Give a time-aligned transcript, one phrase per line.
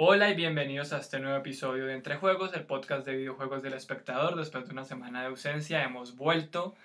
[0.00, 3.72] Hola y bienvenidos a este nuevo episodio de Entre Juegos, el podcast de videojuegos del
[3.72, 4.36] espectador.
[4.36, 6.76] Después de una semana de ausencia hemos vuelto,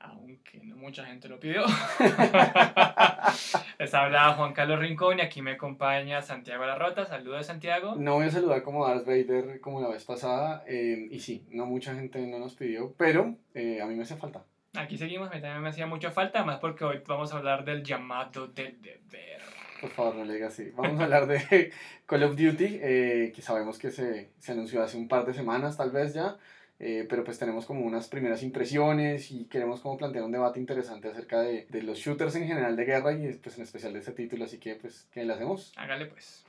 [0.00, 1.62] aunque no mucha gente lo pidió.
[3.78, 7.06] Les habla Juan Carlos Rincón y aquí me acompaña Santiago Larrota.
[7.06, 7.94] Saludos Santiago.
[7.94, 11.66] No voy a saludar como Darth Vader como la vez pasada eh, y sí, no
[11.66, 14.42] mucha gente no nos pidió, pero eh, a mí me hace falta.
[14.76, 17.64] Aquí seguimos, a mí también me hacía mucha falta, además porque hoy vamos a hablar
[17.64, 19.40] del llamado del deber.
[19.80, 20.70] Por favor, no le diga así.
[20.74, 21.70] Vamos a hablar de
[22.06, 25.76] Call of Duty, eh, que sabemos que se, se, anunció hace un par de semanas
[25.76, 26.38] tal vez ya,
[26.80, 31.08] eh, pero pues tenemos como unas primeras impresiones y queremos como plantear un debate interesante
[31.08, 34.12] acerca de, de los shooters en general de guerra y pues en especial de este
[34.12, 35.72] título, así que pues, ¿qué le hacemos?
[35.76, 36.43] Hágale pues.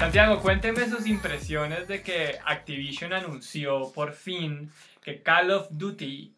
[0.00, 4.70] Santiago, cuénteme sus impresiones de que Activision anunció por fin
[5.02, 6.32] que Call of Duty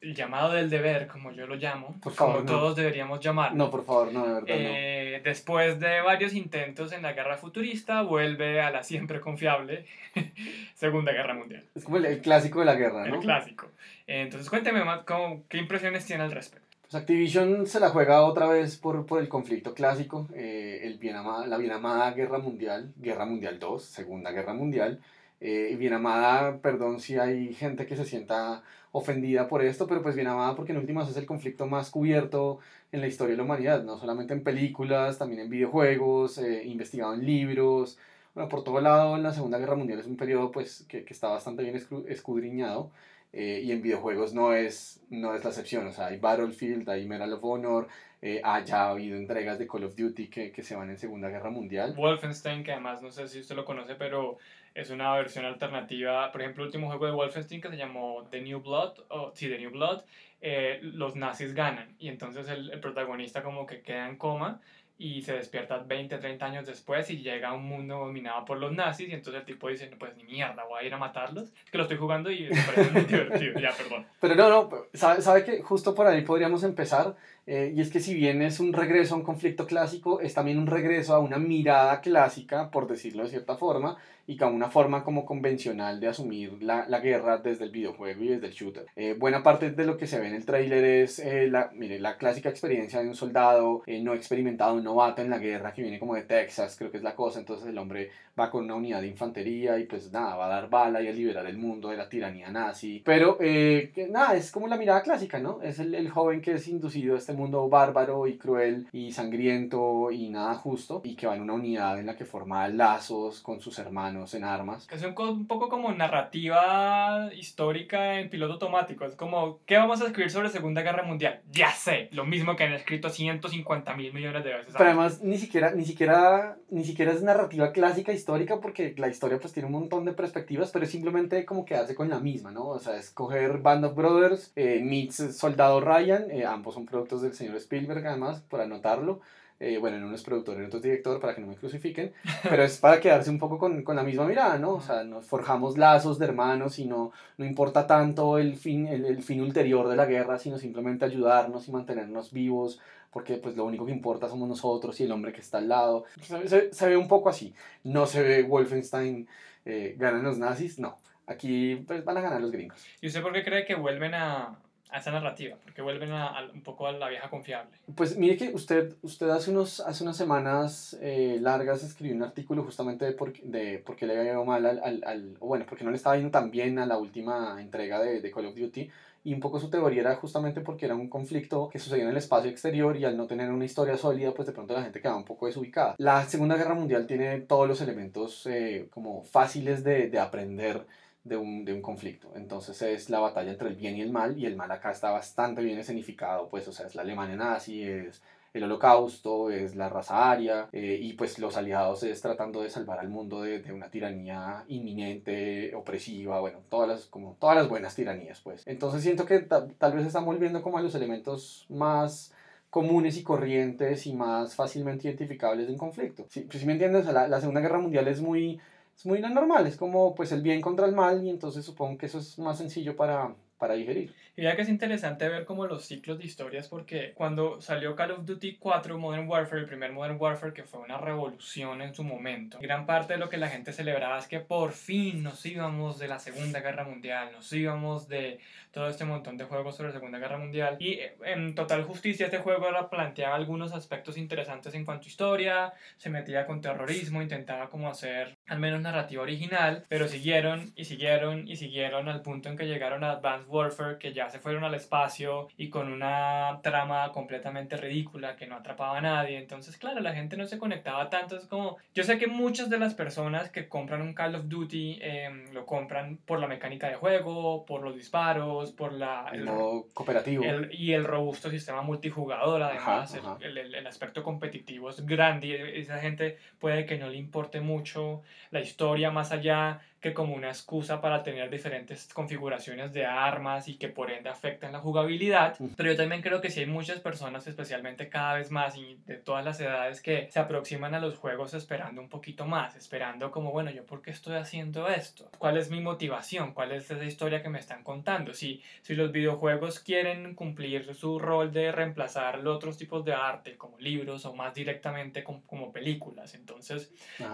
[0.00, 3.56] el llamado del deber, como yo lo llamo, por favor, como todos deberíamos llamarlo.
[3.56, 4.48] No, por favor, no, de verdad.
[4.48, 9.86] Eh, después de varios intentos en la guerra futurista, vuelve a la siempre confiable
[10.74, 11.62] Segunda Guerra Mundial.
[11.76, 13.14] Es como el, el clásico de la guerra, ¿no?
[13.14, 13.68] El clásico.
[14.08, 16.63] Entonces, cuénteme más, cómo, ¿qué impresiones tiene al respecto?
[16.94, 21.46] Activision se la juega otra vez por, por el conflicto clásico, eh, el bien amada,
[21.46, 25.00] la bien amada Guerra Mundial, Guerra Mundial 2, Segunda Guerra Mundial.
[25.40, 30.14] Eh, bien amada, perdón si hay gente que se sienta ofendida por esto, pero pues
[30.14, 32.60] bien amada porque en últimas es el conflicto más cubierto
[32.92, 37.14] en la historia de la humanidad, no solamente en películas, también en videojuegos, eh, investigado
[37.14, 37.98] en libros,
[38.34, 41.12] bueno, por todo lado en la Segunda Guerra Mundial es un periodo pues que, que
[41.12, 41.76] está bastante bien
[42.08, 42.90] escudriñado
[43.36, 47.04] eh, y en videojuegos no es, no es la excepción, o sea, hay Battlefield, hay
[47.04, 47.88] Medal of Honor,
[48.22, 51.50] eh, haya habido entregas de Call of Duty que, que se van en Segunda Guerra
[51.50, 51.94] Mundial.
[51.96, 54.38] Wolfenstein, que además no sé si usted lo conoce, pero
[54.72, 56.30] es una versión alternativa.
[56.30, 59.48] Por ejemplo, el último juego de Wolfenstein que se llamó The New Blood, o sí,
[59.48, 60.04] The New Blood,
[60.40, 64.60] eh, los nazis ganan y entonces el, el, protagonista como que queda en coma
[64.96, 68.72] y se despierta 20, 30 años después y llega a un mundo dominado por los
[68.72, 71.52] nazis y entonces el tipo dice, no, pues ni mierda, voy a ir a matarlos,
[71.70, 74.06] que lo estoy jugando y me parece muy divertido, ya, perdón.
[74.20, 77.16] Pero no, no, sabe, sabe que justo por ahí podríamos empezar
[77.46, 80.58] eh, y es que si bien es un regreso a un conflicto clásico, es también
[80.58, 85.04] un regreso a una mirada clásica, por decirlo de cierta forma, y a una forma
[85.04, 88.86] como convencional de asumir la, la guerra desde el videojuego y desde el shooter.
[88.96, 91.98] Eh, buena parte de lo que se ve en el tráiler es eh, la, mire,
[91.98, 95.82] la clásica experiencia de un soldado eh, no experimentado, un novato en la guerra que
[95.82, 98.74] viene como de Texas, creo que es la cosa, entonces el hombre va con una
[98.74, 101.90] unidad de infantería y pues nada, va a dar bala y a liberar el mundo
[101.90, 103.00] de la tiranía nazi.
[103.04, 105.62] Pero que, nada, es como la mirada clásica, ¿no?
[105.62, 110.10] Es el, el joven que es inducido a este mundo bárbaro y cruel y sangriento
[110.10, 113.60] y nada justo y que va en una unidad en la que forma lazos con
[113.60, 114.86] sus hermanos en armas.
[114.92, 119.04] Es un, un, poco como narrativa histórica en piloto automático.
[119.04, 121.40] Es como, ¿qué vamos a escribir sobre Segunda Guerra Mundial?
[121.50, 124.72] Ya sé, lo mismo que han escrito 150 mil millones de veces.
[124.72, 129.38] Pero además, ni siquiera, ni, siquiera, ni siquiera es narrativa clásica histórica porque la historia
[129.40, 132.68] pues tiene un montón de perspectivas, pero es simplemente como quedarse con la misma, ¿no?
[132.68, 137.34] O sea, escoger Band of Brothers, eh, meets Soldado Ryan, eh, ambos son productos del
[137.34, 139.20] señor Spielberg además, por anotarlo.
[139.60, 142.12] Eh, bueno, en uno es productor, en otro es director, para que no me crucifiquen,
[142.42, 144.74] pero es para quedarse un poco con, con, la misma mirada, ¿no?
[144.74, 149.04] O sea, nos forjamos lazos de hermanos y no, no importa tanto el fin, el,
[149.04, 152.80] el fin ulterior de la guerra, sino simplemente ayudarnos y mantenernos vivos,
[153.12, 156.04] porque pues lo único que importa somos nosotros y el hombre que está al lado.
[156.20, 157.54] Se, se, se ve un poco así,
[157.84, 159.28] no se ve Wolfenstein,
[159.64, 160.98] eh, ganan los nazis, no.
[161.26, 162.84] Aquí pues, van a ganar los gringos.
[163.00, 164.58] ¿Y usted por qué cree que vuelven a,
[164.94, 167.72] a esa narrativa, porque vuelven a, a, un poco a la vieja confiable.
[167.96, 172.62] Pues mire que usted, usted hace, unos, hace unas semanas eh, largas escribió un artículo
[172.62, 175.82] justamente de por, de por qué le había ido mal al, al, al, bueno, porque
[175.82, 178.88] no le estaba yendo tan bien a la última entrega de, de Call of Duty,
[179.24, 182.16] y un poco su teoría era justamente porque era un conflicto que sucedía en el
[182.18, 185.16] espacio exterior y al no tener una historia sólida, pues de pronto la gente quedaba
[185.16, 185.94] un poco desubicada.
[185.98, 190.86] La Segunda Guerra Mundial tiene todos los elementos eh, como fáciles de, de aprender
[191.24, 192.30] de un, de un conflicto.
[192.36, 195.10] Entonces es la batalla entre el bien y el mal, y el mal acá está
[195.10, 198.22] bastante bien escenificado, pues, o sea, es la Alemania nazi, es
[198.52, 203.00] el holocausto, es la raza aria, eh, y pues los aliados es tratando de salvar
[203.00, 207.96] al mundo de, de, una tiranía inminente, opresiva, bueno, todas las, como todas las buenas
[207.96, 208.62] tiranías, pues.
[208.66, 212.32] Entonces siento que tal vez están volviendo como a los elementos más
[212.70, 216.24] comunes y corrientes y más fácilmente identificables de un conflicto.
[216.24, 218.60] Pues, si me entiendes, la, la Segunda Guerra Mundial es muy
[218.96, 222.06] es muy normal, es como pues el bien contra el mal y entonces supongo que
[222.06, 224.14] eso es más sencillo para, para digerir.
[224.36, 228.10] Y ya que es interesante ver como los ciclos de historias, porque cuando salió Call
[228.10, 232.02] of Duty 4 Modern Warfare, el primer Modern Warfare, que fue una revolución en su
[232.02, 236.00] momento, gran parte de lo que la gente celebraba es que por fin nos íbamos
[236.00, 238.40] de la Segunda Guerra Mundial, nos íbamos de
[238.72, 240.76] todo este montón de juegos sobre la Segunda Guerra Mundial.
[240.80, 245.72] Y eh, en total justicia, este juego planteaba algunos aspectos interesantes en cuanto a historia,
[245.96, 251.48] se metía con terrorismo, intentaba como hacer al menos narrativa original, pero siguieron y siguieron
[251.48, 254.74] y siguieron al punto en que llegaron a Advanced Warfare, que ya se fueron al
[254.74, 259.38] espacio y con una trama completamente ridícula que no atrapaba a nadie.
[259.38, 261.36] Entonces, claro, la gente no se conectaba tanto.
[261.36, 264.98] Es como, yo sé que muchas de las personas que compran un Call of Duty
[265.00, 269.88] em, lo compran por la mecánica de juego, por los disparos, por la, el, modo
[269.94, 270.44] cooperativo.
[270.70, 275.98] y el robusto sistema multijugador, además, El, el, el, aspecto competitivo es grande y esa
[275.98, 281.00] gente puede que no le importe mucho la historia más allá que como una excusa
[281.00, 285.56] para tener diferentes configuraciones de armas y que por ende afectan la jugabilidad.
[285.78, 289.16] Pero yo también creo que si hay muchas personas, especialmente cada vez más y de
[289.16, 293.50] todas las edades, que se aproximan a los juegos esperando un poquito más, esperando como,
[293.50, 295.30] bueno, yo por qué estoy haciendo esto?
[295.38, 296.52] ¿Cuál es mi motivación?
[296.52, 298.34] ¿Cuál es esa historia que me están contando?
[298.34, 303.56] Si, si los videojuegos quieren cumplir su rol de reemplazar los otros tipos de arte,
[303.56, 306.92] como libros o más directamente como, como películas, entonces,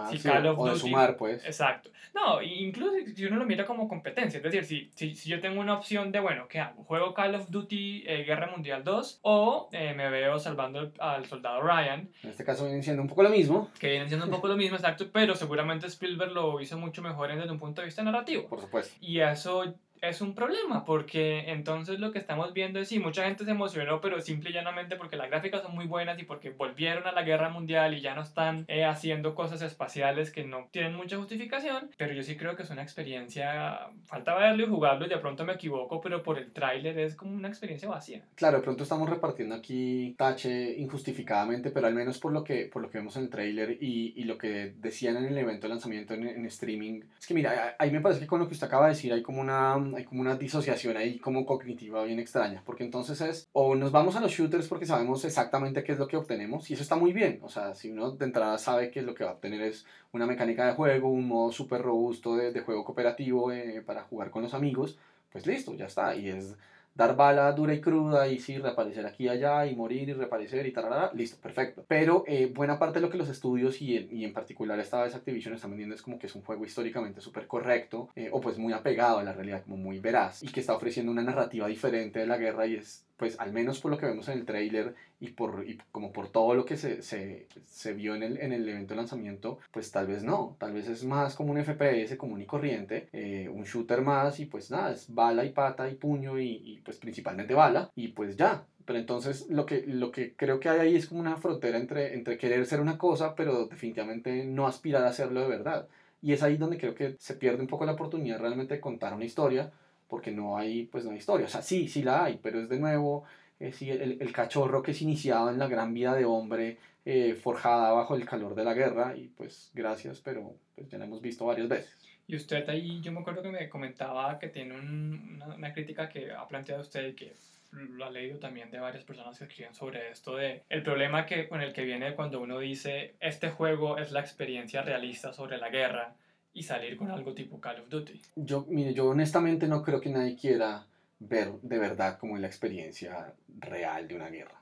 [0.09, 0.79] si Call of Duty...
[0.79, 1.43] sumar, pues.
[1.43, 1.89] Exacto.
[2.13, 5.39] No, y incluso si uno lo mira como competencia, es decir, si, si, si, yo
[5.39, 6.83] tengo una opción de, bueno, ¿qué hago?
[6.83, 11.61] ¿Juego Call of Duty eh, Guerra Mundial 2 o eh, me veo salvando al soldado
[11.61, 12.09] Ryan?
[12.23, 13.69] En este caso viene siendo un poco lo mismo.
[13.79, 17.35] Que viene siendo un poco lo mismo, exacto, pero seguramente Spielberg lo hizo mucho mejor
[17.35, 18.47] desde un punto de vista narrativo.
[18.47, 18.95] Por supuesto.
[18.99, 23.45] Y eso es un problema porque entonces lo que estamos viendo es sí, mucha gente
[23.45, 27.05] se emocionó, pero simple y llanamente porque las gráficas son muy buenas y porque volvieron
[27.07, 30.95] a la guerra mundial y ya no están eh, haciendo cosas espaciales que no tienen
[30.95, 35.09] mucha justificación, pero yo sí creo que es una experiencia, falta verlo y jugarlo y
[35.09, 38.23] de pronto me equivoco, pero por el tráiler es como una experiencia vacía.
[38.35, 42.81] Claro, de pronto estamos repartiendo aquí tache injustificadamente, pero al menos por lo que, por
[42.81, 45.73] lo que vemos en el tráiler y, y, lo que decían en el evento de
[45.73, 48.67] lanzamiento en, en streaming, es que mira, ahí me parece que con lo que usted
[48.67, 52.61] acaba de decir hay como una hay como una disociación ahí como cognitiva bien extraña,
[52.65, 56.07] porque entonces es, o nos vamos a los shooters porque sabemos exactamente qué es lo
[56.07, 59.01] que obtenemos, y eso está muy bien, o sea, si uno de entrada sabe que
[59.01, 62.51] lo que va a obtener es una mecánica de juego, un modo súper robusto de,
[62.51, 64.97] de, juego cooperativo eh, para jugar con los amigos,
[65.31, 66.55] pues listo, ya está, y es
[66.93, 70.65] dar bala dura y cruda y sí, reaparecer aquí y allá y morir y reaparecer
[70.65, 71.85] y tal, listo, perfecto.
[71.87, 75.03] Pero eh, buena parte de lo que los estudios y en, y en particular esta
[75.03, 78.41] vez Activision están vendiendo es como que es un juego históricamente súper correcto eh, o
[78.41, 81.67] pues muy apegado a la realidad, como muy veraz y que está ofreciendo una narrativa
[81.67, 84.45] diferente de la guerra y es pues al menos por lo que vemos en el
[84.45, 88.37] trailer y, por, y como por todo lo que se, se, se, vio en el,
[88.37, 91.63] en el evento de lanzamiento, pues tal vez no, tal vez es más como un
[91.63, 95.87] FPS común y corriente, eh, un shooter más y pues nada, es bala y pata
[95.87, 98.65] y puño y, pues principalmente bala y pues ya.
[98.85, 102.15] Pero entonces lo que, lo que creo que hay ahí es como una frontera entre,
[102.15, 105.87] entre querer ser una cosa, pero definitivamente no aspirar a serlo de verdad.
[106.23, 109.13] Y es ahí donde creo que se pierde un poco la oportunidad realmente de contar
[109.13, 109.71] una historia
[110.11, 111.45] porque no hay, pues no hay historia.
[111.45, 113.23] O sea, sí, sí la hay, pero es de nuevo
[113.59, 117.93] es el, el, cachorro que se iniciaba en la gran vida de hombre eh, forjada
[117.93, 121.45] bajo el calor de la guerra y pues gracias, pero pues ya la hemos visto
[121.45, 121.95] varias veces.
[122.27, 126.09] Y usted ahí, yo me acuerdo que me comentaba que tiene un, una, una, crítica
[126.09, 127.33] que ha planteado usted y que
[127.71, 131.47] lo ha leído también de varias personas que escriben sobre esto de el problema que
[131.47, 135.69] con el que viene cuando uno dice este juego es la experiencia realista sobre la
[135.69, 136.15] guerra
[136.53, 138.21] y salir con algo tipo Call of Duty.
[138.35, 140.85] Yo, mire, yo honestamente no creo que nadie quiera
[141.19, 144.59] ver de verdad como la experiencia real de una guerra.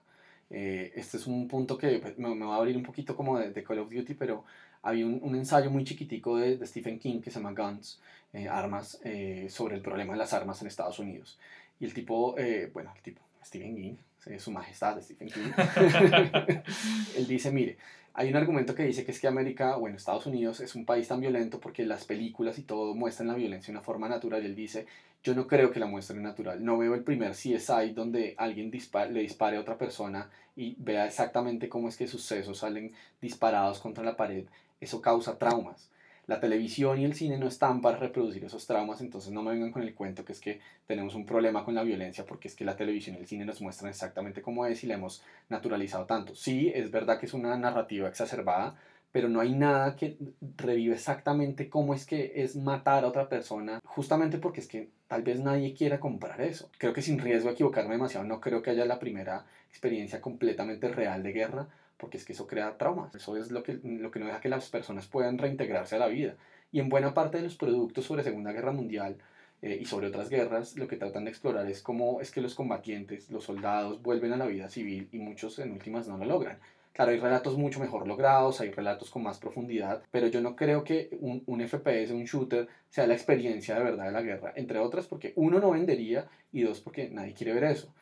[0.51, 3.37] Eh, este es un punto que pues, me, me, va a abrir un poquito como
[3.37, 4.43] de, de Call of Duty, pero
[4.81, 7.99] había un, un, ensayo muy chiquitico de, de, Stephen King que se llama Guns,
[8.33, 11.37] eh, Armas, eh, sobre el problema de las armas en Estados Unidos.
[11.79, 13.95] Y el tipo, eh, bueno, el tipo, Stephen King,
[14.37, 15.51] su majestad Stephen King,
[17.17, 17.77] él dice, mire,
[18.13, 21.07] hay un argumento que dice que es que América, bueno, Estados Unidos es un país
[21.07, 24.43] tan violento porque las películas y todo muestran la violencia de una forma natural.
[24.43, 24.85] Y él dice,
[25.23, 26.63] yo no creo que la muestren natural.
[26.63, 31.05] No veo el primer CSI donde alguien dispara, le dispare a otra persona y vea
[31.05, 34.45] exactamente cómo es que sus sesos salen disparados contra la pared.
[34.79, 35.89] Eso causa traumas
[36.29, 39.71] la televisión y el cine no están para reproducir esos traumas, entonces no me vengan
[39.71, 42.63] con el cuento que es que tenemos un problema con la violencia porque es que
[42.63, 46.35] la televisión y el cine nos muestran exactamente cómo es y la hemos naturalizado tanto.
[46.35, 48.75] Sí, es verdad que es una narrativa exacerbada,
[49.11, 50.17] pero no hay nada que
[50.55, 55.23] revive exactamente cómo es que es matar a otra persona, justamente porque es que tal
[55.23, 56.69] vez nadie quiera comprar eso.
[56.77, 60.89] Creo que sin riesgo de equivocarme demasiado, no creo que haya la primera experiencia completamente
[60.89, 61.69] real de guerra,
[61.99, 63.13] porque es que eso crea traumas.
[63.13, 66.07] Eso es lo que, lo que no deja que las personas puedan reintegrarse a la
[66.07, 66.35] vida.
[66.71, 69.17] Y en buena parte de los productos sobre Segunda Guerra Mundial,
[69.61, 72.55] eh, y sobre otras guerras, lo que tratan de explorar es cómo es que los
[72.55, 76.59] combatientes, los soldados, vuelven a la vida civil y muchos en últimas no lo logran.
[76.93, 80.83] Claro, hay relatos mucho mejor logrados, hay relatos con más profundidad, pero yo no creo
[80.83, 84.79] que un, un, FPS, un shooter, sea la experiencia de verdad de la guerra, entre
[84.79, 87.93] otras porque uno no vendería y dos porque nadie quiere ver eso.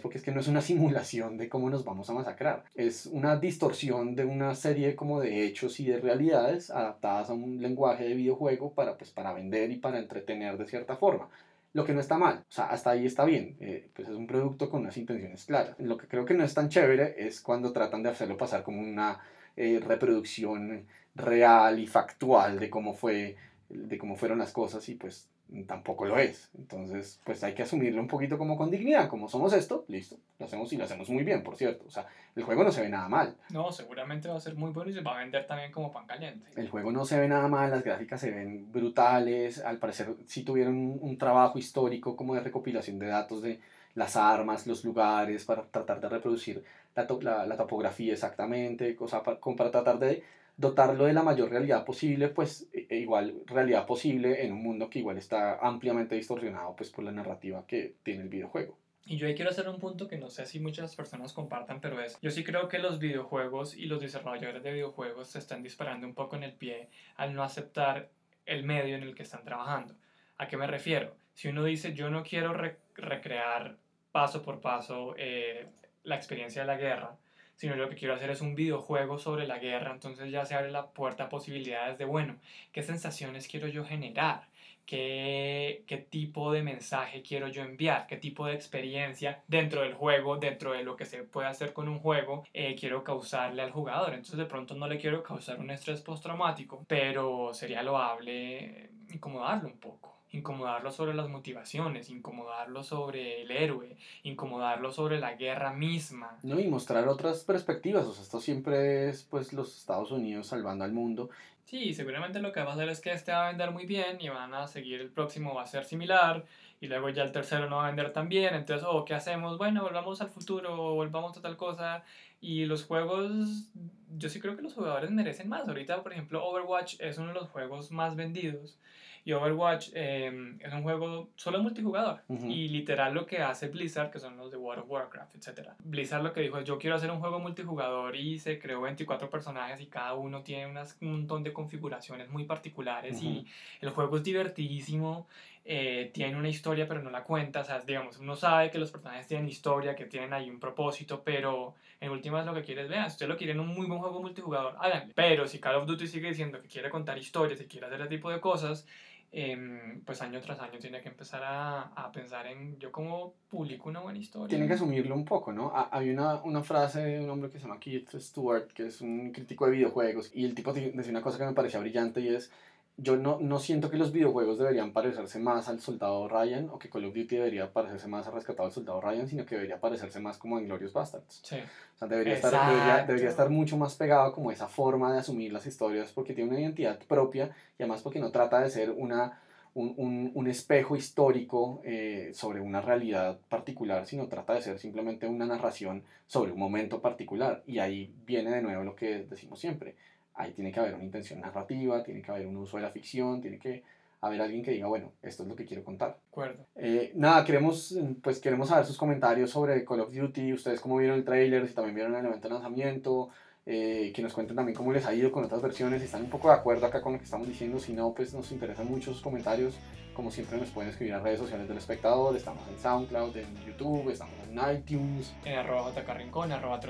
[0.00, 2.64] Porque es que no es una simulación de cómo nos vamos a masacrar.
[2.74, 7.60] Es una distorsión de una serie como de hechos y de realidades adaptadas a un
[7.60, 11.28] lenguaje de videojuego para, pues, para vender y para entretener de cierta forma.
[11.72, 14.26] Lo que no está mal, o sea, hasta ahí está bien, eh, pues es un
[14.26, 15.74] producto con unas intenciones claras.
[15.78, 18.82] Lo que creo que no es tan chévere es cuando tratan de hacerlo pasar como
[18.82, 19.20] una
[19.56, 23.36] eh, reproducción real y factual de cómo fue
[23.68, 25.28] de cómo fueron las cosas y pues
[25.66, 26.50] tampoco lo es.
[26.56, 30.46] Entonces, pues hay que asumirlo un poquito como con dignidad, como somos esto, listo, lo
[30.46, 31.84] hacemos y lo hacemos muy bien, por cierto.
[31.86, 33.36] O sea, el juego no se ve nada mal.
[33.50, 36.06] No, seguramente va a ser muy bueno y se va a vender también como pan
[36.06, 36.48] caliente.
[36.56, 40.42] El juego no se ve nada mal, las gráficas se ven brutales, al parecer sí
[40.42, 43.60] tuvieron un, trabajo histórico como de recopilación de datos de
[43.94, 49.38] las armas, los lugares, para tratar de reproducir la, la, la topografía exactamente, cosa para,
[49.38, 50.22] para tratar de
[50.56, 54.90] dotarlo de la mayor realidad posible, pues e, e igual realidad posible en un mundo
[54.90, 58.76] que igual está ampliamente distorsionado pues por la narrativa que tiene el videojuego.
[59.04, 62.00] Y yo ahí quiero hacer un punto que no sé si muchas personas compartan, pero
[62.00, 66.06] es, yo sí creo que los videojuegos y los desarrolladores de videojuegos se están disparando
[66.06, 68.10] un poco en el pie al no aceptar
[68.46, 69.94] el medio en el que están trabajando.
[70.38, 71.16] ¿A qué me refiero?
[71.34, 72.54] Si uno dice, yo no quiero
[72.94, 73.76] recrear
[74.12, 75.66] paso por paso eh,
[76.04, 77.16] la experiencia de la guerra,
[77.56, 80.70] sino lo que quiero hacer es un videojuego sobre la guerra, entonces ya se abre
[80.70, 82.36] la puerta a posibilidades de, bueno,
[82.72, 84.48] ¿qué sensaciones quiero yo generar?
[84.84, 88.08] ¿Qué, qué tipo de mensaje quiero yo enviar?
[88.08, 91.88] ¿Qué tipo de experiencia dentro del juego, dentro de lo que se puede hacer con
[91.88, 94.10] un juego, eh, quiero causarle al jugador?
[94.10, 99.78] Entonces de pronto no le quiero causar un estrés postraumático, pero sería loable incomodarlo un
[99.78, 106.38] poco incomodarlo sobre las motivaciones, incomodarlo sobre el héroe, incomodarlo sobre la guerra misma.
[106.42, 110.84] No, y mostrar otras perspectivas, o sea, esto siempre es pues los Estados Unidos salvando
[110.84, 111.30] al mundo.
[111.64, 114.20] Sí, seguramente lo que va a hacer es que este va a vender muy bien
[114.20, 116.44] y van a seguir el próximo va a ser similar
[116.80, 119.56] y luego ya el tercero no va a vender tan bien, entonces, oh, ¿qué hacemos?
[119.56, 122.02] Bueno, volvamos al futuro, volvamos a tal cosa
[122.40, 123.70] y los juegos,
[124.18, 125.68] yo sí creo que los jugadores merecen más.
[125.68, 128.80] Ahorita, por ejemplo, Overwatch es uno de los juegos más vendidos
[129.24, 132.22] y Overwatch em, es un juego solo multijugador.
[132.28, 135.68] Y literal lo que hace Blizzard, que son los de World of Warcraft, etc.
[135.78, 139.30] Blizzard lo que dijo es, yo quiero hacer un juego multijugador y se creó 24
[139.30, 143.46] personajes y cada uno tiene unas, un montón de configuraciones muy particulares y
[143.80, 145.28] el juego es divertidísimo.
[145.64, 148.90] Eh, tiene una historia pero no la cuenta, o sea, digamos, uno sabe que los
[148.90, 153.08] personajes tienen historia, que tienen ahí un propósito, pero en últimas lo que quieres, vean,
[153.08, 155.12] si usted lo quiere en un muy buen juego multijugador, háganle.
[155.14, 158.10] Pero si Call of Duty sigue diciendo que quiere contar historias y quiere hacer ese
[158.10, 158.88] tipo de cosas,
[159.34, 163.88] Em, pues año tras año tiene que empezar a, a, pensar en yo cómo publico
[163.88, 164.48] una buena historia.
[164.48, 165.72] Tiene que asumirlo un poco, ¿no?
[165.90, 169.32] Hay una, una frase de un hombre que se llama Keith Stewart, que es un
[169.32, 172.52] crítico de videojuegos, y el tipo decía una cosa que me parecía brillante y es
[172.98, 176.90] yo no, no siento que los videojuegos deberían parecerse más al soldado Ryan o que
[176.90, 180.20] Call of Duty debería parecerse más a Rescatado al soldado Ryan, sino que debería parecerse
[180.20, 181.40] más como a Inglorious Bastards.
[181.42, 181.56] Sí.
[181.56, 185.52] O sea, debería estar, debería, debería, estar mucho más pegado como esa forma de asumir
[185.52, 189.40] las historias porque tiene una identidad propia y además porque no trata de ser una,
[189.72, 195.26] un, un, un espejo histórico eh, sobre una realidad particular, sino trata de ser simplemente
[195.26, 197.62] una narración sobre un momento particular.
[197.66, 199.96] Y ahí viene de nuevo lo que decimos siempre
[200.34, 203.40] ahí tiene que haber una intención narrativa, tiene que haber un uso de la ficción,
[203.40, 203.82] tiene que
[204.20, 206.16] haber alguien que diga, bueno, esto es lo que quiero contar.
[206.30, 206.64] Acuerdo.
[206.76, 211.18] Eh, nada, queremos, pues queremos saber sus comentarios sobre Call of Duty, ustedes cómo vieron
[211.18, 213.30] el trailer, si también vieron el evento de lanzamiento,
[213.66, 216.30] eh, que nos cuenten también cómo les ha ido con otras versiones, si están un
[216.30, 219.12] poco de acuerdo acá con lo que estamos diciendo, si no, pues nos interesan mucho
[219.12, 219.74] sus comentarios,
[220.14, 224.10] como siempre nos pueden escribir a redes sociales del espectador, estamos en SoundCloud, en YouTube,
[224.10, 225.32] estamos en iTunes.
[225.44, 226.10] En arroba JK
[226.52, 226.80] arroba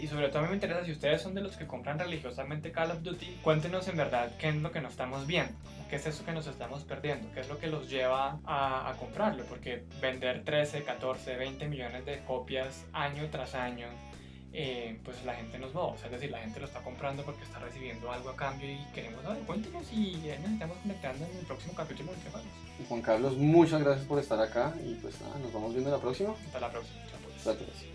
[0.00, 3.02] y sobre todo me interesa si ustedes son de los que compran religiosamente Call of
[3.02, 5.52] Duty, cuéntenos en verdad qué es lo que no estamos viendo,
[5.88, 8.96] qué es eso que nos estamos perdiendo, qué es lo que los lleva a, a
[8.96, 13.86] comprarlo, porque vender 13, 14, 20 millones de copias año tras año
[14.52, 17.24] eh, pues la gente nos va, o sea, es decir, la gente lo está comprando
[17.24, 21.38] porque está recibiendo algo a cambio y queremos saber, cuéntenos y nos estamos conectando en
[21.38, 22.48] el próximo capítulo de Juegos.
[22.88, 26.34] Juan Carlos, muchas gracias por estar acá y pues nada, nos vamos viendo la próxima.
[26.46, 27.00] Hasta la próxima.
[27.44, 27.91] Gracias.